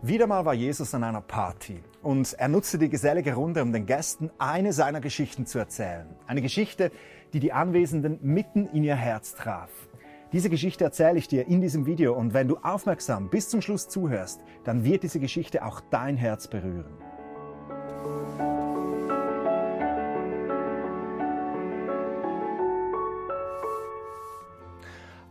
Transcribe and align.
Wieder 0.00 0.28
mal 0.28 0.44
war 0.44 0.54
Jesus 0.54 0.94
an 0.94 1.02
einer 1.02 1.20
Party 1.20 1.82
und 2.02 2.32
er 2.34 2.46
nutzte 2.46 2.78
die 2.78 2.88
gesellige 2.88 3.34
Runde, 3.34 3.62
um 3.62 3.72
den 3.72 3.84
Gästen 3.84 4.30
eine 4.38 4.72
seiner 4.72 5.00
Geschichten 5.00 5.44
zu 5.44 5.58
erzählen. 5.58 6.06
Eine 6.28 6.40
Geschichte, 6.40 6.92
die 7.32 7.40
die 7.40 7.52
Anwesenden 7.52 8.20
mitten 8.22 8.68
in 8.68 8.84
ihr 8.84 8.94
Herz 8.94 9.34
traf. 9.34 9.70
Diese 10.32 10.50
Geschichte 10.50 10.84
erzähle 10.84 11.18
ich 11.18 11.26
dir 11.26 11.48
in 11.48 11.60
diesem 11.60 11.84
Video 11.84 12.14
und 12.14 12.32
wenn 12.32 12.46
du 12.46 12.58
aufmerksam 12.58 13.28
bis 13.28 13.48
zum 13.48 13.60
Schluss 13.60 13.88
zuhörst, 13.88 14.40
dann 14.62 14.84
wird 14.84 15.02
diese 15.02 15.18
Geschichte 15.18 15.64
auch 15.64 15.80
dein 15.90 16.16
Herz 16.16 16.46
berühren. 16.46 16.94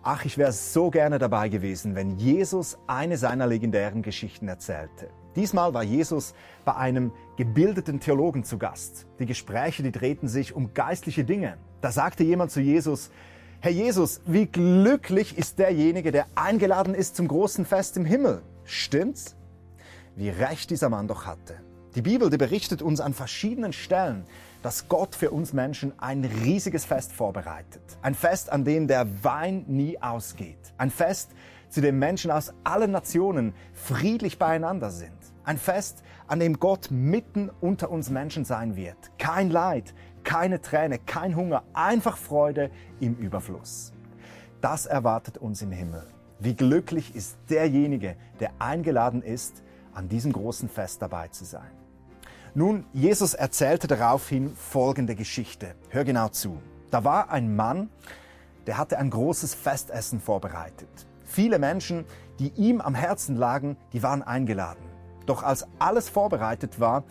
Ach, 0.09 0.23
ich 0.23 0.37
wäre 0.37 0.53
so 0.53 0.89
gerne 0.89 1.19
dabei 1.19 1.49
gewesen, 1.49 1.93
wenn 1.93 2.17
Jesus 2.17 2.77
eine 2.87 3.17
seiner 3.17 3.45
legendären 3.45 4.03
Geschichten 4.03 4.47
erzählte. 4.47 5.09
Diesmal 5.35 5.73
war 5.73 5.83
Jesus 5.83 6.33
bei 6.63 6.77
einem 6.77 7.11
gebildeten 7.35 7.99
Theologen 7.99 8.45
zu 8.45 8.57
Gast. 8.57 9.05
Die 9.19 9.25
Gespräche, 9.25 9.83
die 9.83 9.91
drehten 9.91 10.29
sich 10.29 10.55
um 10.55 10.73
geistliche 10.73 11.25
Dinge. 11.25 11.57
Da 11.81 11.91
sagte 11.91 12.23
jemand 12.23 12.51
zu 12.51 12.61
Jesus, 12.61 13.11
Herr 13.59 13.73
Jesus, 13.73 14.21
wie 14.25 14.45
glücklich 14.45 15.37
ist 15.37 15.59
derjenige, 15.59 16.13
der 16.13 16.27
eingeladen 16.35 16.95
ist 16.95 17.17
zum 17.17 17.27
großen 17.27 17.65
Fest 17.65 17.97
im 17.97 18.05
Himmel. 18.05 18.43
Stimmt's? 18.63 19.35
Wie 20.15 20.29
recht 20.29 20.69
dieser 20.69 20.87
Mann 20.87 21.09
doch 21.09 21.25
hatte. 21.25 21.55
Die 21.95 22.01
Bibel, 22.01 22.29
die 22.29 22.37
berichtet 22.37 22.81
uns 22.81 23.01
an 23.01 23.13
verschiedenen 23.13 23.73
Stellen, 23.73 24.23
dass 24.61 24.87
Gott 24.87 25.15
für 25.15 25.31
uns 25.31 25.53
Menschen 25.53 25.93
ein 25.99 26.23
riesiges 26.23 26.85
Fest 26.85 27.13
vorbereitet. 27.13 27.81
Ein 28.01 28.15
Fest, 28.15 28.51
an 28.51 28.65
dem 28.65 28.87
der 28.87 29.23
Wein 29.23 29.65
nie 29.67 30.01
ausgeht. 30.01 30.73
Ein 30.77 30.89
Fest, 30.89 31.31
zu 31.69 31.81
dem 31.81 31.99
Menschen 31.99 32.31
aus 32.31 32.53
allen 32.63 32.91
Nationen 32.91 33.53
friedlich 33.73 34.39
beieinander 34.39 34.89
sind. 34.89 35.17
Ein 35.43 35.57
Fest, 35.57 36.03
an 36.27 36.39
dem 36.39 36.59
Gott 36.59 36.89
mitten 36.91 37.49
unter 37.61 37.89
uns 37.89 38.09
Menschen 38.09 38.45
sein 38.45 38.75
wird. 38.75 38.97
Kein 39.17 39.49
Leid, 39.49 39.93
keine 40.23 40.61
Träne, 40.61 40.99
kein 40.99 41.35
Hunger, 41.35 41.63
einfach 41.73 42.17
Freude 42.17 42.69
im 42.99 43.15
Überfluss. 43.15 43.93
Das 44.61 44.85
erwartet 44.85 45.37
uns 45.37 45.61
im 45.61 45.71
Himmel. 45.71 46.07
Wie 46.39 46.53
glücklich 46.53 47.15
ist 47.15 47.37
derjenige, 47.49 48.15
der 48.39 48.51
eingeladen 48.59 49.21
ist, 49.21 49.63
an 49.93 50.09
diesem 50.09 50.33
großen 50.33 50.69
Fest 50.69 51.01
dabei 51.01 51.29
zu 51.29 51.45
sein. 51.45 51.71
Nun, 52.53 52.85
Jesus 52.93 53.33
erzählte 53.33 53.87
daraufhin 53.87 54.55
folgende 54.55 55.15
Geschichte. 55.15 55.75
Hör 55.89 56.03
genau 56.03 56.29
zu. 56.29 56.61
Da 56.91 57.03
war 57.03 57.29
ein 57.29 57.55
Mann, 57.55 57.89
der 58.65 58.77
hatte 58.77 58.97
ein 58.97 59.09
großes 59.09 59.53
Festessen 59.53 60.19
vorbereitet. 60.19 60.89
Viele 61.23 61.59
Menschen, 61.59 62.05
die 62.39 62.49
ihm 62.55 62.81
am 62.81 62.95
Herzen 62.95 63.35
lagen, 63.35 63.77
die 63.93 64.03
waren 64.03 64.23
eingeladen. 64.23 64.83
Doch 65.25 65.43
als 65.43 65.67
alles 65.79 66.09
vorbereitet 66.09 66.79
war, 66.79 67.03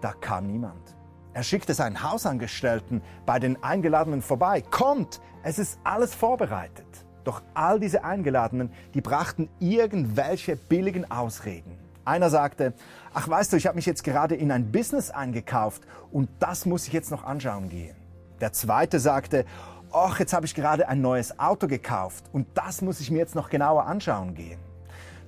da 0.00 0.12
kam 0.12 0.46
niemand. 0.46 0.96
Er 1.34 1.42
schickte 1.42 1.72
seinen 1.72 2.02
Hausangestellten 2.02 3.00
bei 3.24 3.38
den 3.38 3.62
Eingeladenen 3.62 4.20
vorbei. 4.20 4.60
Kommt, 4.60 5.20
es 5.42 5.58
ist 5.58 5.78
alles 5.82 6.14
vorbereitet. 6.14 6.86
Doch 7.24 7.42
all 7.54 7.80
diese 7.80 8.04
Eingeladenen, 8.04 8.70
die 8.94 9.00
brachten 9.00 9.48
irgendwelche 9.58 10.56
billigen 10.56 11.10
Ausreden. 11.10 11.78
Einer 12.04 12.30
sagte, 12.30 12.74
ach 13.14 13.28
weißt 13.28 13.52
du, 13.52 13.56
ich 13.56 13.66
habe 13.66 13.76
mich 13.76 13.86
jetzt 13.86 14.02
gerade 14.02 14.34
in 14.34 14.50
ein 14.50 14.72
Business 14.72 15.10
eingekauft 15.10 15.82
und 16.10 16.28
das 16.40 16.66
muss 16.66 16.86
ich 16.86 16.92
jetzt 16.92 17.10
noch 17.10 17.24
anschauen 17.24 17.68
gehen. 17.68 17.96
Der 18.40 18.52
zweite 18.52 18.98
sagte, 18.98 19.44
ach, 19.92 20.18
jetzt 20.18 20.32
habe 20.32 20.46
ich 20.46 20.54
gerade 20.54 20.88
ein 20.88 21.00
neues 21.00 21.38
Auto 21.38 21.68
gekauft 21.68 22.24
und 22.32 22.48
das 22.54 22.82
muss 22.82 23.00
ich 23.00 23.10
mir 23.10 23.18
jetzt 23.18 23.36
noch 23.36 23.50
genauer 23.50 23.86
anschauen 23.86 24.34
gehen. 24.34 24.58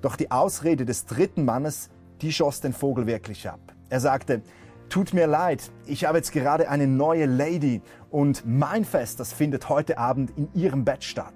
Doch 0.00 0.16
die 0.16 0.33
Ausrede 0.33 0.84
des 0.84 1.06
dritten 1.06 1.44
Mannes, 1.44 1.91
die 2.20 2.33
schoss 2.33 2.61
den 2.61 2.72
Vogel 2.72 3.06
wirklich 3.06 3.48
ab. 3.48 3.61
Er 3.88 4.00
sagte, 4.00 4.42
tut 4.88 5.14
mir 5.14 5.28
leid, 5.28 5.70
ich 5.86 6.05
habe 6.05 6.19
jetzt 6.19 6.33
gerade 6.33 6.69
eine 6.69 6.88
neue 6.88 7.27
Lady 7.27 7.83
und 8.11 8.42
mein 8.44 8.84
Fest, 8.84 9.20
das 9.20 9.33
findet 9.33 9.69
heute 9.69 9.97
Abend 9.98 10.32
in 10.37 10.48
ihrem 10.54 10.84
Bett 10.84 11.04
statt. 11.04 11.34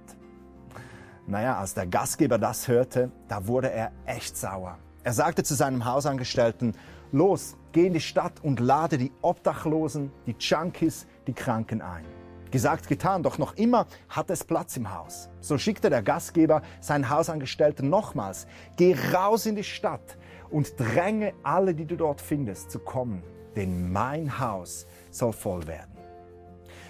Naja, 1.28 1.58
als 1.58 1.74
der 1.74 1.86
Gastgeber 1.86 2.38
das 2.38 2.66
hörte, 2.66 3.12
da 3.28 3.46
wurde 3.46 3.70
er 3.70 3.92
echt 4.06 4.36
sauer. 4.36 4.78
Er 5.04 5.12
sagte 5.12 5.42
zu 5.44 5.54
seinem 5.54 5.84
Hausangestellten, 5.84 6.74
los, 7.12 7.56
geh 7.72 7.86
in 7.86 7.92
die 7.92 8.00
Stadt 8.00 8.42
und 8.42 8.60
lade 8.60 8.98
die 8.98 9.12
Obdachlosen, 9.22 10.12
die 10.26 10.36
Junkies, 10.38 11.06
die 11.26 11.32
Kranken 11.32 11.80
ein. 11.80 12.04
Gesagt, 12.50 12.88
getan, 12.88 13.22
doch 13.22 13.38
noch 13.38 13.56
immer 13.56 13.86
hat 14.08 14.30
es 14.30 14.42
Platz 14.42 14.76
im 14.76 14.92
Haus. 14.92 15.28
So 15.40 15.58
schickte 15.58 15.90
der 15.90 16.02
Gastgeber 16.02 16.62
seinen 16.80 17.10
Hausangestellten 17.10 17.90
nochmals, 17.90 18.46
geh 18.76 18.96
raus 19.12 19.44
in 19.46 19.54
die 19.54 19.64
Stadt 19.64 20.16
und 20.50 20.78
dränge 20.78 21.34
alle, 21.42 21.74
die 21.74 21.84
du 21.84 21.96
dort 21.96 22.20
findest, 22.20 22.70
zu 22.70 22.78
kommen, 22.78 23.22
denn 23.54 23.92
mein 23.92 24.40
Haus 24.40 24.86
soll 25.10 25.32
voll 25.32 25.66
werden. 25.66 25.92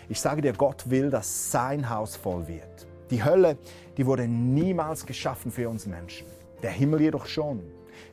Ich 0.08 0.20
sage 0.20 0.42
dir, 0.42 0.52
Gott 0.52 0.88
will, 0.88 1.10
dass 1.10 1.50
sein 1.50 1.90
Haus 1.90 2.16
voll 2.16 2.46
wird. 2.46 2.86
Die 3.10 3.24
Hölle, 3.24 3.58
die 3.96 4.06
wurde 4.06 4.28
niemals 4.28 5.04
geschaffen 5.04 5.50
für 5.50 5.68
uns 5.68 5.86
Menschen. 5.86 6.26
Der 6.62 6.70
Himmel 6.70 7.00
jedoch 7.00 7.26
schon. 7.26 7.62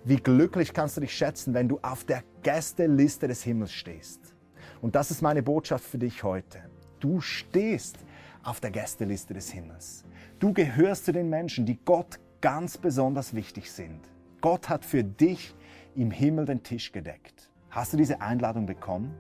Wie 0.04 0.18
glücklich 0.18 0.74
kannst 0.74 0.98
du 0.98 1.02
dich 1.02 1.16
schätzen, 1.16 1.54
wenn 1.54 1.68
du 1.68 1.80
auf 1.82 2.04
der 2.04 2.24
Gästeliste 2.44 3.28
des 3.28 3.44
Himmels 3.44 3.72
stehst. 3.72 4.36
Und 4.82 4.96
das 4.96 5.10
ist 5.10 5.22
meine 5.22 5.42
Botschaft 5.42 5.84
für 5.84 5.98
dich 5.98 6.24
heute. 6.24 6.60
Du 7.00 7.22
stehst 7.22 7.98
auf 8.44 8.60
der 8.60 8.72
Gästeliste 8.72 9.34
des 9.34 9.52
Himmels. 9.52 10.04
Du 10.40 10.54
gehörst 10.54 11.06
zu 11.06 11.12
den 11.12 11.30
Menschen, 11.30 11.66
die 11.66 11.80
Gott 11.84 12.20
ganz 12.42 12.78
besonders 12.78 13.34
wichtig 13.34 13.72
sind. 13.72 14.00
Gott 14.42 14.70
hat 14.70 14.86
für 14.86 15.04
dich 15.04 15.56
im 15.96 16.12
Himmel 16.12 16.46
den 16.46 16.62
Tisch 16.62 16.92
gedeckt. 16.92 17.50
Hast 17.72 17.94
du 17.94 17.98
diese 17.98 18.22
Einladung 18.22 18.68
bekommen? 18.68 19.16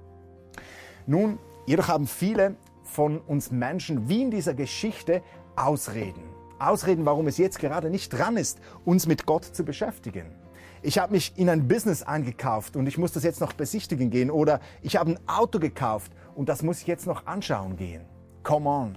Nun, 1.07 1.39
jedoch 1.65 1.87
haben 1.87 2.05
viele 2.05 2.55
von 2.83 3.19
uns 3.19 3.49
Menschen, 3.49 4.07
wie 4.07 4.21
in 4.21 4.29
dieser 4.29 4.53
Geschichte, 4.53 5.23
Ausreden. 5.55 6.23
Ausreden, 6.59 7.05
warum 7.05 7.27
es 7.27 7.37
jetzt 7.37 7.59
gerade 7.59 7.89
nicht 7.89 8.09
dran 8.09 8.37
ist, 8.37 8.59
uns 8.85 9.07
mit 9.07 9.25
Gott 9.25 9.45
zu 9.45 9.65
beschäftigen 9.65 10.44
ich 10.81 10.97
habe 10.97 11.13
mich 11.13 11.33
in 11.37 11.49
ein 11.49 11.67
Business 11.67 12.03
eingekauft 12.03 12.75
und 12.75 12.87
ich 12.87 12.97
muss 12.97 13.11
das 13.11 13.23
jetzt 13.23 13.41
noch 13.41 13.53
besichtigen 13.53 14.09
gehen 14.09 14.29
oder 14.29 14.59
ich 14.81 14.97
habe 14.97 15.11
ein 15.11 15.19
Auto 15.27 15.59
gekauft 15.59 16.11
und 16.35 16.49
das 16.49 16.63
muss 16.63 16.81
ich 16.81 16.87
jetzt 16.87 17.07
noch 17.07 17.25
anschauen 17.25 17.75
gehen. 17.75 18.05
Come 18.43 18.69
on. 18.69 18.95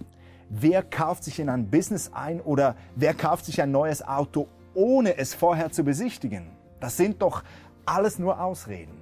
Wer 0.50 0.82
kauft 0.82 1.24
sich 1.24 1.40
in 1.40 1.48
ein 1.48 1.70
Business 1.70 2.10
ein 2.12 2.40
oder 2.40 2.76
wer 2.96 3.14
kauft 3.14 3.44
sich 3.44 3.60
ein 3.60 3.70
neues 3.70 4.06
Auto, 4.06 4.48
ohne 4.74 5.16
es 5.16 5.34
vorher 5.34 5.70
zu 5.70 5.84
besichtigen? 5.84 6.50
Das 6.80 6.96
sind 6.96 7.22
doch 7.22 7.42
alles 7.84 8.18
nur 8.18 8.40
Ausreden. 8.40 8.96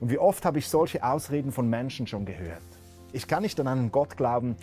Und 0.00 0.10
wie 0.10 0.18
oft 0.18 0.44
habe 0.44 0.58
ich 0.58 0.68
solche 0.68 1.04
Ausreden 1.04 1.52
von 1.52 1.68
Menschen 1.68 2.06
schon 2.06 2.24
gehört? 2.24 2.62
Ich 3.12 3.26
kann 3.26 3.42
nicht 3.42 3.58
an 3.60 3.68
einen 3.68 3.92
Gott 3.92 4.16
glauben, 4.16 4.56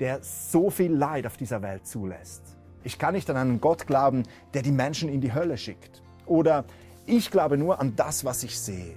der 0.00 0.22
so 0.22 0.70
viel 0.70 0.92
Leid 0.92 1.26
auf 1.26 1.36
dieser 1.36 1.62
Welt 1.62 1.86
zulässt. 1.86 2.42
Ich 2.84 2.98
kann 2.98 3.14
nicht 3.14 3.28
an 3.28 3.36
einen 3.36 3.60
Gott 3.60 3.86
glauben, 3.86 4.22
der 4.54 4.62
die 4.62 4.72
Menschen 4.72 5.08
in 5.08 5.20
die 5.20 5.34
Hölle 5.34 5.58
schickt. 5.58 6.02
Oder 6.28 6.64
ich 7.06 7.30
glaube 7.30 7.56
nur 7.56 7.80
an 7.80 7.96
das, 7.96 8.24
was 8.24 8.42
ich 8.42 8.58
sehe. 8.58 8.94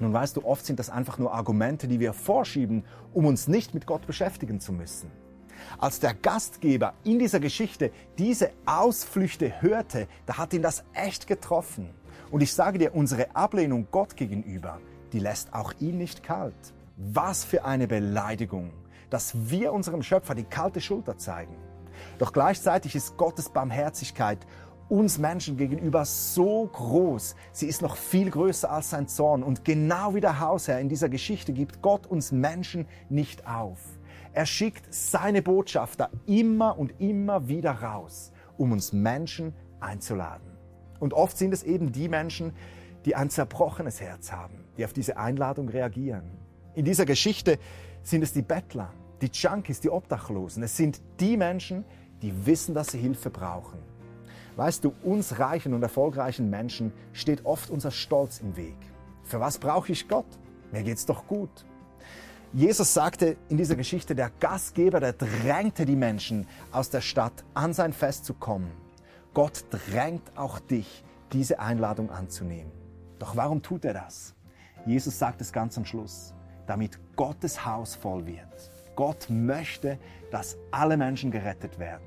Nun 0.00 0.12
weißt 0.12 0.36
du, 0.36 0.44
oft 0.44 0.66
sind 0.66 0.80
das 0.80 0.90
einfach 0.90 1.18
nur 1.18 1.32
Argumente, 1.32 1.86
die 1.86 2.00
wir 2.00 2.12
vorschieben, 2.12 2.84
um 3.14 3.24
uns 3.26 3.46
nicht 3.46 3.72
mit 3.72 3.86
Gott 3.86 4.06
beschäftigen 4.06 4.58
zu 4.58 4.72
müssen. 4.72 5.10
Als 5.78 6.00
der 6.00 6.14
Gastgeber 6.14 6.94
in 7.04 7.20
dieser 7.20 7.38
Geschichte 7.38 7.92
diese 8.18 8.50
Ausflüchte 8.66 9.62
hörte, 9.62 10.08
da 10.26 10.38
hat 10.38 10.52
ihn 10.52 10.62
das 10.62 10.82
echt 10.92 11.28
getroffen. 11.28 11.88
Und 12.32 12.40
ich 12.40 12.52
sage 12.52 12.78
dir, 12.78 12.94
unsere 12.94 13.36
Ablehnung 13.36 13.86
Gott 13.92 14.16
gegenüber, 14.16 14.80
die 15.12 15.20
lässt 15.20 15.54
auch 15.54 15.72
ihn 15.78 15.98
nicht 15.98 16.24
kalt. 16.24 16.74
Was 16.96 17.44
für 17.44 17.64
eine 17.64 17.86
Beleidigung, 17.86 18.72
dass 19.10 19.50
wir 19.50 19.72
unserem 19.72 20.02
Schöpfer 20.02 20.34
die 20.34 20.44
kalte 20.44 20.80
Schulter 20.80 21.16
zeigen. 21.16 21.54
Doch 22.18 22.32
gleichzeitig 22.32 22.96
ist 22.96 23.16
Gottes 23.16 23.50
Barmherzigkeit 23.50 24.38
uns 24.88 25.18
Menschen 25.18 25.56
gegenüber 25.56 26.04
so 26.04 26.66
groß. 26.66 27.34
Sie 27.52 27.66
ist 27.66 27.82
noch 27.82 27.96
viel 27.96 28.30
größer 28.30 28.70
als 28.70 28.90
sein 28.90 29.08
Zorn. 29.08 29.42
Und 29.42 29.64
genau 29.64 30.14
wie 30.14 30.20
der 30.20 30.40
Hausherr 30.40 30.80
in 30.80 30.88
dieser 30.88 31.08
Geschichte 31.08 31.52
gibt 31.52 31.82
Gott 31.82 32.06
uns 32.06 32.32
Menschen 32.32 32.86
nicht 33.08 33.46
auf. 33.46 33.78
Er 34.32 34.46
schickt 34.46 34.92
seine 34.92 35.42
Botschafter 35.42 36.10
immer 36.26 36.78
und 36.78 37.00
immer 37.00 37.48
wieder 37.48 37.72
raus, 37.72 38.32
um 38.56 38.72
uns 38.72 38.92
Menschen 38.92 39.54
einzuladen. 39.80 40.46
Und 41.00 41.14
oft 41.14 41.36
sind 41.36 41.52
es 41.52 41.62
eben 41.62 41.92
die 41.92 42.08
Menschen, 42.08 42.52
die 43.04 43.16
ein 43.16 43.30
zerbrochenes 43.30 44.00
Herz 44.00 44.32
haben, 44.32 44.64
die 44.76 44.84
auf 44.84 44.92
diese 44.92 45.16
Einladung 45.16 45.68
reagieren. 45.68 46.38
In 46.74 46.84
dieser 46.84 47.04
Geschichte 47.04 47.58
sind 48.02 48.22
es 48.22 48.32
die 48.32 48.42
Bettler, 48.42 48.92
die 49.20 49.30
Junkies, 49.32 49.80
die 49.80 49.90
Obdachlosen. 49.90 50.62
Es 50.62 50.76
sind 50.76 51.02
die 51.20 51.36
Menschen, 51.36 51.84
die 52.22 52.46
wissen, 52.46 52.74
dass 52.74 52.92
sie 52.92 52.98
Hilfe 52.98 53.30
brauchen 53.30 53.91
Weißt 54.56 54.84
du, 54.84 54.92
uns 55.02 55.38
reichen 55.38 55.72
und 55.72 55.82
erfolgreichen 55.82 56.50
Menschen 56.50 56.92
steht 57.12 57.44
oft 57.44 57.70
unser 57.70 57.90
Stolz 57.90 58.40
im 58.40 58.56
Weg. 58.56 58.76
Für 59.24 59.40
was 59.40 59.58
brauche 59.58 59.92
ich 59.92 60.08
Gott? 60.08 60.26
Mir 60.72 60.82
geht's 60.82 61.06
doch 61.06 61.26
gut. 61.26 61.64
Jesus 62.52 62.92
sagte 62.92 63.38
in 63.48 63.56
dieser 63.56 63.76
Geschichte, 63.76 64.14
der 64.14 64.30
Gastgeber, 64.40 65.00
der 65.00 65.14
drängte 65.14 65.86
die 65.86 65.96
Menschen 65.96 66.46
aus 66.70 66.90
der 66.90 67.00
Stadt 67.00 67.44
an 67.54 67.72
sein 67.72 67.94
Fest 67.94 68.26
zu 68.26 68.34
kommen. 68.34 68.70
Gott 69.32 69.64
drängt 69.70 70.36
auch 70.36 70.58
dich, 70.58 71.02
diese 71.32 71.58
Einladung 71.58 72.10
anzunehmen. 72.10 72.70
Doch 73.18 73.36
warum 73.36 73.62
tut 73.62 73.86
er 73.86 73.94
das? 73.94 74.34
Jesus 74.84 75.18
sagt 75.18 75.40
es 75.40 75.52
ganz 75.52 75.78
am 75.78 75.86
Schluss, 75.86 76.34
damit 76.66 76.98
Gottes 77.16 77.64
Haus 77.64 77.94
voll 77.94 78.26
wird. 78.26 78.70
Gott 78.96 79.28
möchte, 79.30 79.98
dass 80.30 80.58
alle 80.70 80.98
Menschen 80.98 81.30
gerettet 81.30 81.78
werden. 81.78 82.04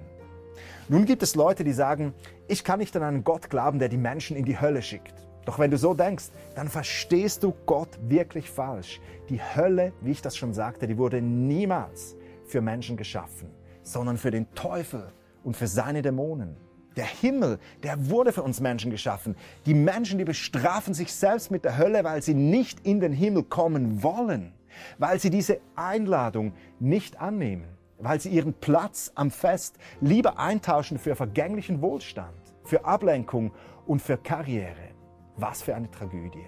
Nun 0.88 1.06
gibt 1.06 1.24
es 1.24 1.36
Leute, 1.36 1.64
die 1.64 1.74
sagen, 1.74 2.14
ich 2.48 2.64
kann 2.64 2.80
nicht 2.80 2.96
an 2.96 3.04
einen 3.04 3.24
Gott 3.24 3.50
glauben, 3.50 3.80
der 3.80 3.90
die 3.90 3.98
Menschen 3.98 4.36
in 4.38 4.46
die 4.46 4.60
Hölle 4.60 4.82
schickt. 4.82 5.14
Doch 5.46 5.60
wenn 5.60 5.72
du 5.72 5.78
so 5.78 5.94
denkst, 5.94 6.26
dann 6.56 6.68
verstehst 6.68 7.44
du 7.44 7.54
Gott 7.66 7.90
wirklich 8.02 8.50
falsch. 8.50 9.00
Die 9.30 9.40
Hölle, 9.40 9.94
wie 10.02 10.12
ich 10.12 10.22
das 10.22 10.36
schon 10.36 10.54
sagte, 10.54 10.88
die 10.88 10.98
wurde 10.98 11.22
niemals 11.22 12.16
für 12.46 12.62
Menschen 12.62 12.98
geschaffen, 12.98 13.50
sondern 13.84 14.18
für 14.18 14.32
den 14.32 14.52
Teufel 14.56 15.12
und 15.44 15.56
für 15.56 15.68
seine 15.68 16.02
Dämonen. 16.02 16.58
Der 16.96 17.06
Himmel, 17.06 17.60
der 17.84 18.10
wurde 18.10 18.32
für 18.32 18.42
uns 18.42 18.62
Menschen 18.62 18.90
geschaffen. 18.90 19.36
Die 19.66 19.74
Menschen, 19.74 20.18
die 20.18 20.24
bestrafen 20.24 20.94
sich 20.94 21.14
selbst 21.14 21.52
mit 21.52 21.66
der 21.66 21.78
Hölle, 21.78 22.04
weil 22.04 22.22
sie 22.22 22.34
nicht 22.34 22.86
in 22.86 23.00
den 23.00 23.12
Himmel 23.12 23.44
kommen 23.44 24.02
wollen, 24.02 24.54
weil 24.98 25.20
sie 25.20 25.30
diese 25.30 25.60
Einladung 25.76 26.54
nicht 26.80 27.20
annehmen, 27.20 27.68
weil 28.06 28.22
sie 28.22 28.30
ihren 28.30 28.54
Platz 28.54 29.12
am 29.16 29.32
Fest 29.32 29.80
lieber 30.00 30.38
eintauschen 30.38 31.00
für 31.00 31.16
vergänglichen 31.16 31.82
Wohlstand, 31.82 32.38
für 32.64 32.86
Ablenkung 32.86 33.52
und 33.88 34.00
für 34.00 34.16
Karriere. 34.16 34.92
Was 35.38 35.64
für 35.64 35.76
eine 35.76 35.90
Tragödie. 35.90 36.46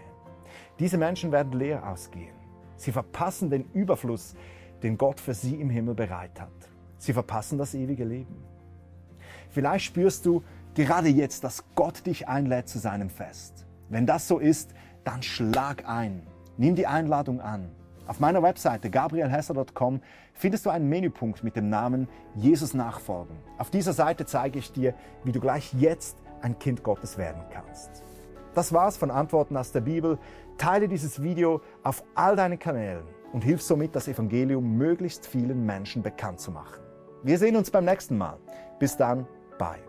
Diese 0.78 1.00
Menschen 1.00 1.32
werden 1.32 1.54
leer 1.54 1.90
ausgehen. 1.90 2.36
Sie 2.76 2.92
verpassen 2.92 3.50
den 3.50 3.66
Überfluss, 3.74 4.36
den 4.84 5.00
Gott 5.00 5.20
für 5.20 5.34
sie 5.34 5.60
im 5.60 5.72
Himmel 5.72 5.96
bereit 5.96 6.40
hat. 6.40 6.54
Sie 7.00 7.12
verpassen 7.12 7.58
das 7.58 7.74
ewige 7.74 8.06
Leben. 8.06 8.36
Vielleicht 9.50 9.86
spürst 9.86 10.28
du 10.28 10.44
gerade 10.76 11.10
jetzt, 11.10 11.44
dass 11.44 11.64
Gott 11.74 12.06
dich 12.06 12.28
einlädt 12.28 12.70
zu 12.70 12.78
seinem 12.78 13.10
Fest. 13.10 13.66
Wenn 13.90 14.06
das 14.06 14.28
so 14.28 14.38
ist, 14.38 14.76
dann 15.04 15.24
schlag 15.24 15.90
ein. 15.90 16.22
Nimm 16.58 16.76
die 16.76 16.86
Einladung 16.86 17.42
an. 17.42 17.72
Auf 18.08 18.20
meiner 18.20 18.42
Webseite 18.42 18.90
gabrielhesser.com 18.90 20.02
findest 20.34 20.66
du 20.66 20.70
einen 20.70 20.88
Menüpunkt 20.88 21.44
mit 21.44 21.56
dem 21.56 21.70
Namen 21.70 22.08
Jesus 22.36 22.74
nachfolgen. 22.74 23.38
Auf 23.58 23.70
dieser 23.70 23.94
Seite 23.94 24.26
zeige 24.26 24.60
ich 24.60 24.72
dir, 24.72 24.94
wie 25.24 25.32
du 25.32 25.40
gleich 25.40 25.74
jetzt 25.74 26.18
ein 26.42 26.58
Kind 26.60 26.84
Gottes 26.84 27.18
werden 27.18 27.42
kannst. 27.52 28.04
Das 28.54 28.74
war's 28.74 28.98
von 28.98 29.12
Antworten 29.12 29.58
aus 29.58 29.72
der 29.72 29.82
Bibel. 29.82 30.18
Teile 30.58 30.88
dieses 30.88 31.22
Video 31.22 31.62
auf 31.84 32.04
all 32.16 32.36
deinen 32.36 32.58
Kanälen 32.58 33.06
und 33.34 33.44
hilf 33.44 33.62
somit, 33.62 33.96
das 33.96 34.08
Evangelium 34.08 34.78
möglichst 34.78 35.28
vielen 35.28 35.66
Menschen 35.66 36.02
bekannt 36.02 36.40
zu 36.40 36.52
machen. 36.52 36.82
Wir 37.24 37.38
sehen 37.38 37.56
uns 37.56 37.70
beim 37.70 37.86
nächsten 37.86 38.18
Mal. 38.18 38.38
Bis 38.80 38.96
dann, 38.98 39.28
bye. 39.60 39.87